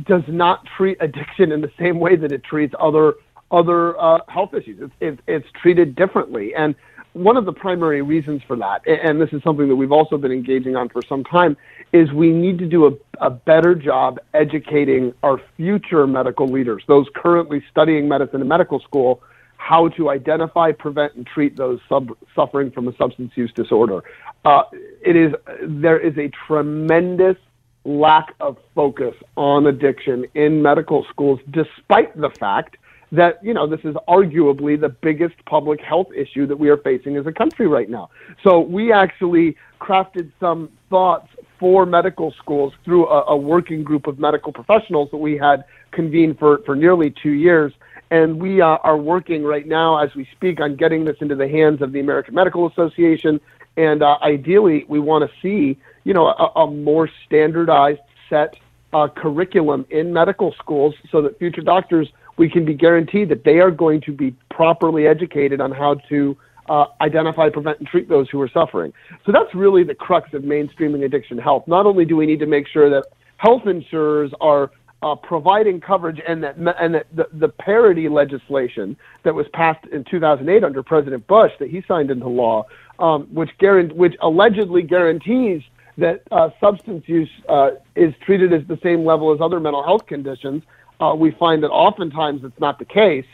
[0.05, 3.15] does not treat addiction in the same way that it treats other
[3.53, 4.91] other uh, health issues.
[5.01, 6.73] It's, it's, treated differently, and
[7.15, 10.31] one of the primary reasons for that, and this is something that we've also been
[10.31, 11.57] engaging on for some time,
[11.93, 12.93] is we need to do a,
[13.27, 19.21] a better job educating our future medical leaders, those currently studying medicine in medical school,
[19.57, 24.03] how to identify, prevent, and treat those sub- suffering from a substance use disorder.
[24.45, 24.63] Uh,
[25.05, 27.37] it is there is a tremendous
[27.85, 32.77] lack of focus on addiction in medical schools, despite the fact
[33.13, 37.17] that you know this is arguably the biggest public health issue that we are facing
[37.17, 38.09] as a country right now.
[38.45, 44.19] So we actually crafted some thoughts for medical schools through a, a working group of
[44.19, 47.73] medical professionals that we had convened for for nearly two years
[48.11, 51.49] and we uh, are working right now as we speak on getting this into the
[51.49, 53.41] hands of the American Medical Association.
[53.81, 58.55] And uh, ideally, we want to see, you know, a, a more standardized set
[58.93, 63.59] uh, curriculum in medical schools so that future doctors, we can be guaranteed that they
[63.59, 66.37] are going to be properly educated on how to
[66.69, 68.93] uh, identify, prevent, and treat those who are suffering.
[69.25, 71.65] So that's really the crux of mainstreaming addiction health.
[71.67, 73.07] Not only do we need to make sure that
[73.39, 74.71] health insurers are
[75.03, 80.05] uh, providing coverage and that and that the, the parity legislation that was passed in
[80.11, 82.67] 2008 under President Bush that he signed into law,
[83.01, 85.63] um, which guarant- which allegedly guarantees
[85.99, 90.07] that uh, substance use uh, is treated as the same level as other mental health
[90.07, 90.63] conditions.
[91.01, 93.27] Uh, we find that oftentimes it's not the case.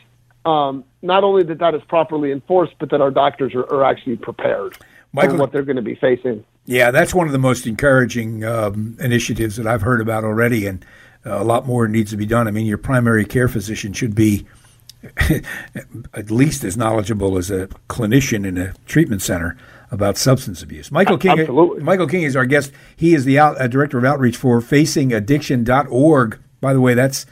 [0.45, 4.15] Um, not only that that is properly enforced, but that our doctors are, are actually
[4.15, 4.77] prepared
[5.11, 6.45] Michael, for what they're going to be facing.
[6.65, 10.85] Yeah, that's one of the most encouraging um, initiatives that I've heard about already, and
[11.25, 12.47] a lot more needs to be done.
[12.47, 14.45] I mean, your primary care physician should be
[16.13, 19.57] at least as knowledgeable as a clinician in a treatment center
[19.91, 20.91] about substance abuse.
[20.91, 21.83] Michael King, Absolutely.
[21.83, 22.71] Michael King is our guest.
[22.95, 26.39] He is the out, uh, director of outreach for FacingAddiction.org.
[26.59, 27.25] By the way, that's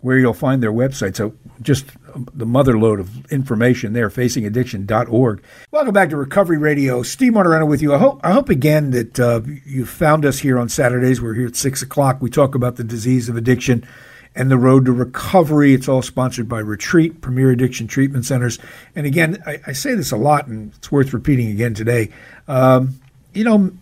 [0.00, 1.16] where you'll find their website.
[1.16, 1.86] So just
[2.34, 5.42] the motherload of information there, facingaddiction.org.
[5.70, 7.02] Welcome back to Recovery Radio.
[7.02, 7.94] Steve Martorano with you.
[7.94, 11.20] I hope, I hope again that uh, you found us here on Saturdays.
[11.20, 12.20] We're here at 6 o'clock.
[12.20, 13.86] We talk about the disease of addiction
[14.34, 15.74] and the road to recovery.
[15.74, 18.58] It's all sponsored by Retreat, Premier Addiction Treatment Centers.
[18.94, 22.10] And again, I, I say this a lot, and it's worth repeating again today.
[22.48, 23.00] Um,
[23.32, 23.72] you know,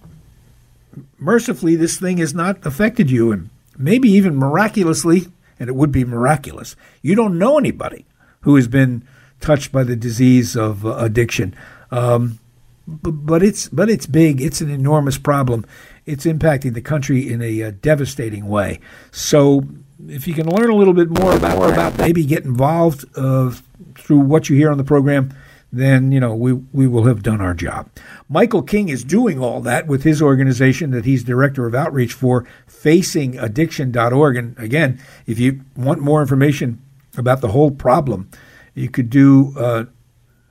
[1.18, 5.26] mercifully, this thing has not affected you, and maybe even miraculously,
[5.58, 6.76] and it would be miraculous.
[7.02, 8.06] You don't know anybody
[8.40, 9.06] who has been
[9.40, 11.54] touched by the disease of uh, addiction.
[11.90, 12.38] Um,
[12.86, 14.40] but, it's but it's big.
[14.40, 15.64] It's an enormous problem.
[16.06, 18.80] It's impacting the country in a uh, devastating way.
[19.12, 19.64] So,
[20.08, 23.52] if you can learn a little bit more about more about maybe get involved uh,
[23.96, 25.34] through what you hear on the program,
[25.72, 27.88] then you know we we will have done our job.
[28.28, 32.46] Michael King is doing all that with his organization that he's director of outreach for,
[32.68, 34.36] FacingAddiction.org.
[34.36, 36.80] And again, if you want more information
[37.16, 38.28] about the whole problem,
[38.74, 39.84] you could do uh,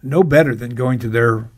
[0.03, 1.49] no better than going to their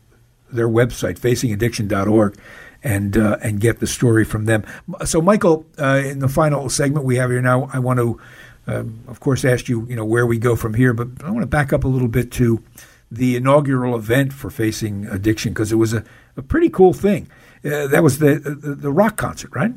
[0.50, 2.36] their website, FacingAddiction.org,
[2.84, 4.64] and uh, and get the story from them.
[5.04, 8.20] So, Michael, uh, in the final segment we have here now, I want to,
[8.66, 11.42] um, of course, ask you, you know, where we go from here, but I want
[11.42, 12.62] to back up a little bit to
[13.10, 16.02] the inaugural event for Facing Addiction because it was a,
[16.36, 17.28] a pretty cool thing.
[17.64, 19.72] Uh, that was the, the, the rock concert, right?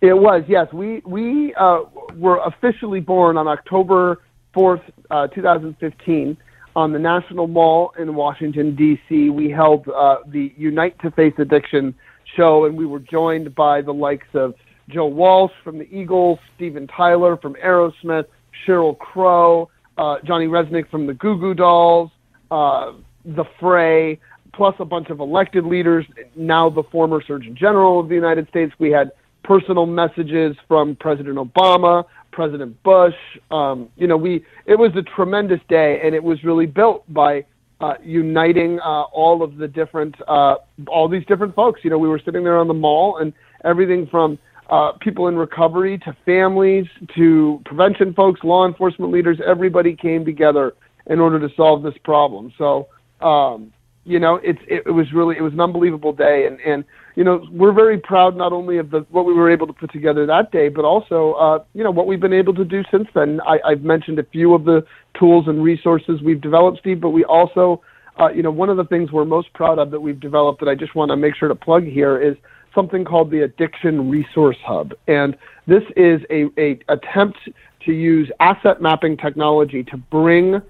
[0.00, 0.72] It was, yes.
[0.72, 1.82] We we uh,
[2.16, 4.20] were officially born on October
[4.52, 6.36] fourth, uh, two thousand fifteen,
[6.74, 9.30] on the National Mall in Washington D.C.
[9.30, 11.94] We held uh, the Unite to Face Addiction
[12.36, 14.54] show, and we were joined by the likes of
[14.88, 18.26] Joe Walsh from the Eagles, Steven Tyler from Aerosmith,
[18.66, 22.10] Sheryl Crow, uh, Johnny Rzeznik from the Goo Goo Dolls,
[22.50, 22.92] uh,
[23.24, 24.18] the Fray,
[24.54, 26.06] plus a bunch of elected leaders.
[26.36, 28.72] Now the former Surgeon General of the United States.
[28.78, 29.12] We had
[29.44, 33.14] personal messages from President Obama, President Bush.
[33.50, 37.44] Um, you know, we it was a tremendous day, and it was really built by
[37.80, 40.56] uh, uniting uh, all of the different uh,
[40.88, 41.80] all these different folks.
[41.84, 43.32] You know, we were sitting there on the mall, and
[43.64, 44.38] everything from
[44.70, 50.72] uh, people in recovery to families to prevention folks, law enforcement leaders, everybody came together
[51.06, 52.52] in order to solve this problem.
[52.56, 52.88] So,
[53.20, 53.72] um,
[54.04, 56.84] you know, it's it, it was really it was an unbelievable day, and and
[57.14, 59.92] you know we're very proud not only of the what we were able to put
[59.92, 63.08] together that day, but also uh, you know what we've been able to do since
[63.14, 63.40] then.
[63.42, 64.84] I, I've mentioned a few of the
[65.18, 67.82] tools and resources we've developed, Steve, but we also
[68.20, 70.68] uh, you know, one of the things we're most proud of that we've developed that
[70.68, 72.36] I just want to make sure to plug here is
[72.74, 74.92] something called the Addiction Resource Hub.
[75.06, 75.36] And
[75.66, 77.38] this is a, a attempt
[77.86, 80.60] to use asset mapping technology to bring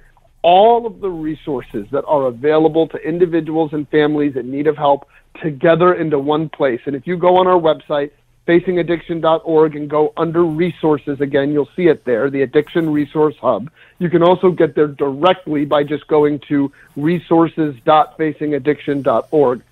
[0.42, 5.08] all of the resources that are available to individuals and families in need of help
[5.40, 6.80] together into one place.
[6.86, 8.10] And if you go on our website,
[8.46, 11.52] facingaddiction.org and go under resources again.
[11.52, 13.70] You'll see it there, the Addiction Resource Hub.
[13.98, 19.62] You can also get there directly by just going to resources.facingaddiction.org.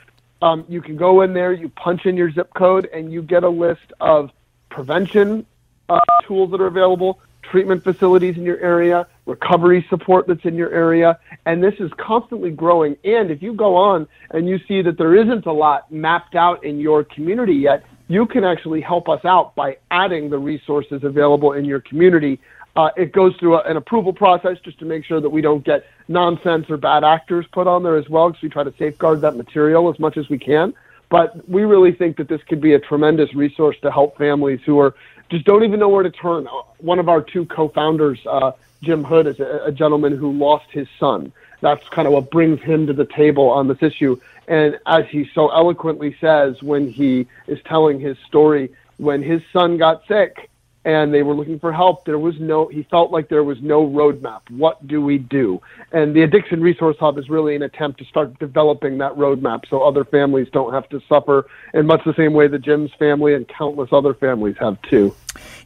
[0.42, 3.42] Um, you can go in there, you punch in your zip code, and you get
[3.44, 4.30] a list of
[4.70, 5.44] prevention
[5.88, 10.72] uh, tools that are available, treatment facilities in your area, recovery support that's in your
[10.86, 12.92] area, and this is constantly growing.
[13.04, 13.98] And if you go on
[14.34, 18.26] and you see that there isn't a lot mapped out in your community yet, you
[18.26, 22.34] can actually help us out by adding the resources available in your community.
[22.76, 25.64] Uh, it goes through a, an approval process just to make sure that we don't
[25.64, 29.20] get nonsense or bad actors put on there as well, because we try to safeguard
[29.20, 30.74] that material as much as we can.
[31.08, 34.78] But we really think that this could be a tremendous resource to help families who
[34.78, 34.94] are
[35.30, 36.46] just don't even know where to turn.
[36.78, 38.52] One of our two co-founders, uh,
[38.82, 41.32] Jim Hood, is a, a gentleman who lost his son.
[41.60, 44.20] That's kind of what brings him to the table on this issue.
[44.48, 49.76] And as he so eloquently says when he is telling his story, when his son
[49.78, 50.49] got sick,
[50.84, 52.04] and they were looking for help.
[52.06, 54.40] There was no, he felt like there was no roadmap.
[54.50, 55.60] What do we do?
[55.92, 59.82] And the Addiction Resource Hub is really an attempt to start developing that roadmap so
[59.82, 63.46] other families don't have to suffer in much the same way the Jim's family and
[63.46, 65.14] countless other families have too.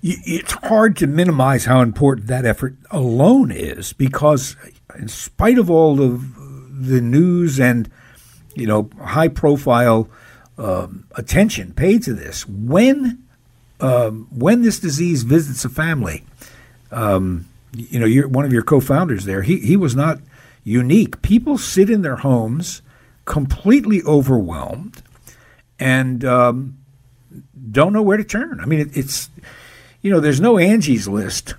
[0.03, 4.57] It's hard to minimize how important that effort alone is because,
[4.99, 6.35] in spite of all of
[6.87, 7.89] the news and,
[8.57, 10.09] you know, high profile
[10.59, 13.25] um, attention paid to this, when
[13.81, 16.25] um, when this disease visits a family,
[16.91, 19.43] um, you know, you're one of your co-founders there.
[19.43, 20.21] He he was not
[20.63, 21.23] unique.
[21.23, 22.83] People sit in their homes,
[23.25, 25.03] completely overwhelmed,
[25.79, 26.79] and um,
[27.71, 28.61] don't know where to turn.
[28.61, 29.29] I mean, it, it's
[30.03, 31.55] you know, there's no Angie's list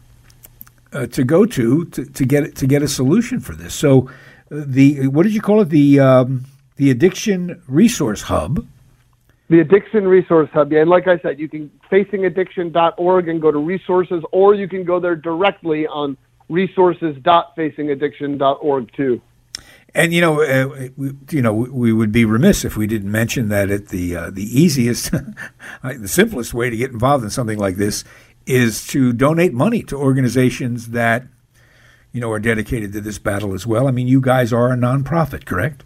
[0.93, 3.73] uh, to go to, to to get to get a solution for this.
[3.73, 4.09] So,
[4.51, 5.69] uh, the what did you call it?
[5.69, 6.45] The um,
[6.77, 8.65] the addiction resource hub
[9.49, 10.71] the Addiction Resource Hub.
[10.73, 14.99] And like I said, you can facingaddiction.org and go to resources, or you can go
[14.99, 16.17] there directly on
[16.49, 19.21] resources.facingaddiction.org too.
[19.93, 23.47] And you know, uh, we, you know, we would be remiss if we didn't mention
[23.49, 25.11] that at the uh, the easiest,
[25.83, 28.03] the simplest way to get involved in something like this
[28.45, 31.25] is to donate money to organizations that
[32.11, 33.87] you know are dedicated to this battle as well.
[33.87, 35.85] I mean, you guys are a nonprofit, correct?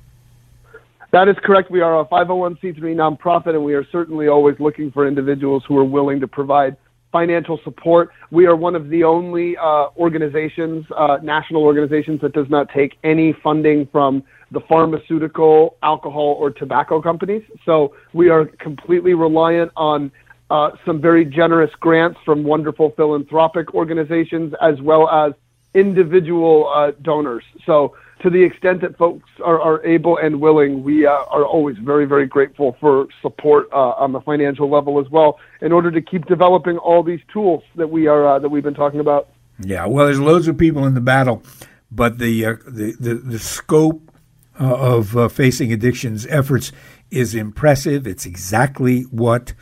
[1.12, 1.72] That is correct.
[1.72, 5.84] We are a 501c3 nonprofit, and we are certainly always looking for individuals who are
[5.84, 6.78] willing to provide
[7.12, 8.12] financial support.
[8.30, 12.98] We are one of the only uh, organizations, uh, national organizations, that does not take
[13.04, 17.42] any funding from the pharmaceutical, alcohol, or tobacco companies.
[17.66, 20.12] So we are completely reliant on
[20.52, 25.34] uh, some very generous grants from wonderful philanthropic organizations as well as
[25.74, 27.44] individual uh, donors.
[27.66, 31.78] So to the extent that folks are, are able and willing, we uh, are always
[31.78, 36.02] very, very grateful for support uh, on the financial level as well, in order to
[36.02, 39.30] keep developing all these tools that we are uh, that we've been talking about.
[39.60, 41.44] Yeah, well, there's loads of people in the battle,
[41.92, 44.12] but the uh, the, the, the scope
[44.60, 46.72] uh, of uh, facing addictions efforts
[47.12, 48.06] is impressive.
[48.06, 49.54] It's exactly what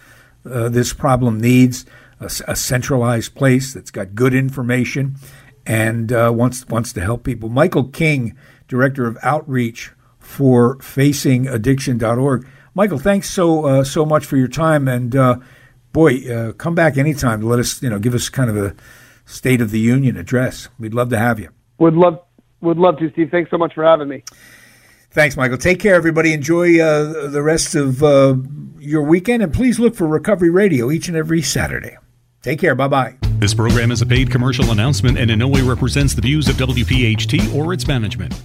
[0.43, 1.85] this problem needs:
[2.19, 5.15] a, a centralized place that's got good information
[5.67, 7.49] and uh, wants wants to help people.
[7.49, 8.35] Michael King,
[8.67, 12.47] director of outreach for FacingAddiction.org.
[12.73, 15.37] Michael, thanks so uh, so much for your time, and uh,
[15.91, 18.75] boy, uh, come back anytime to let us you know give us kind of a
[19.25, 20.69] State of the Union address.
[20.79, 21.49] We'd love to have you.
[21.79, 22.19] Would love
[22.61, 23.29] would love to, Steve.
[23.29, 24.23] Thanks so much for having me.
[25.11, 25.57] Thanks, Michael.
[25.57, 26.31] Take care, everybody.
[26.31, 28.35] Enjoy uh, the rest of uh,
[28.79, 31.97] your weekend, and please look for Recovery Radio each and every Saturday.
[32.41, 32.75] Take care.
[32.75, 33.15] Bye bye.
[33.39, 36.55] This program is a paid commercial announcement and in no way represents the views of
[36.55, 38.41] WPHT or its management.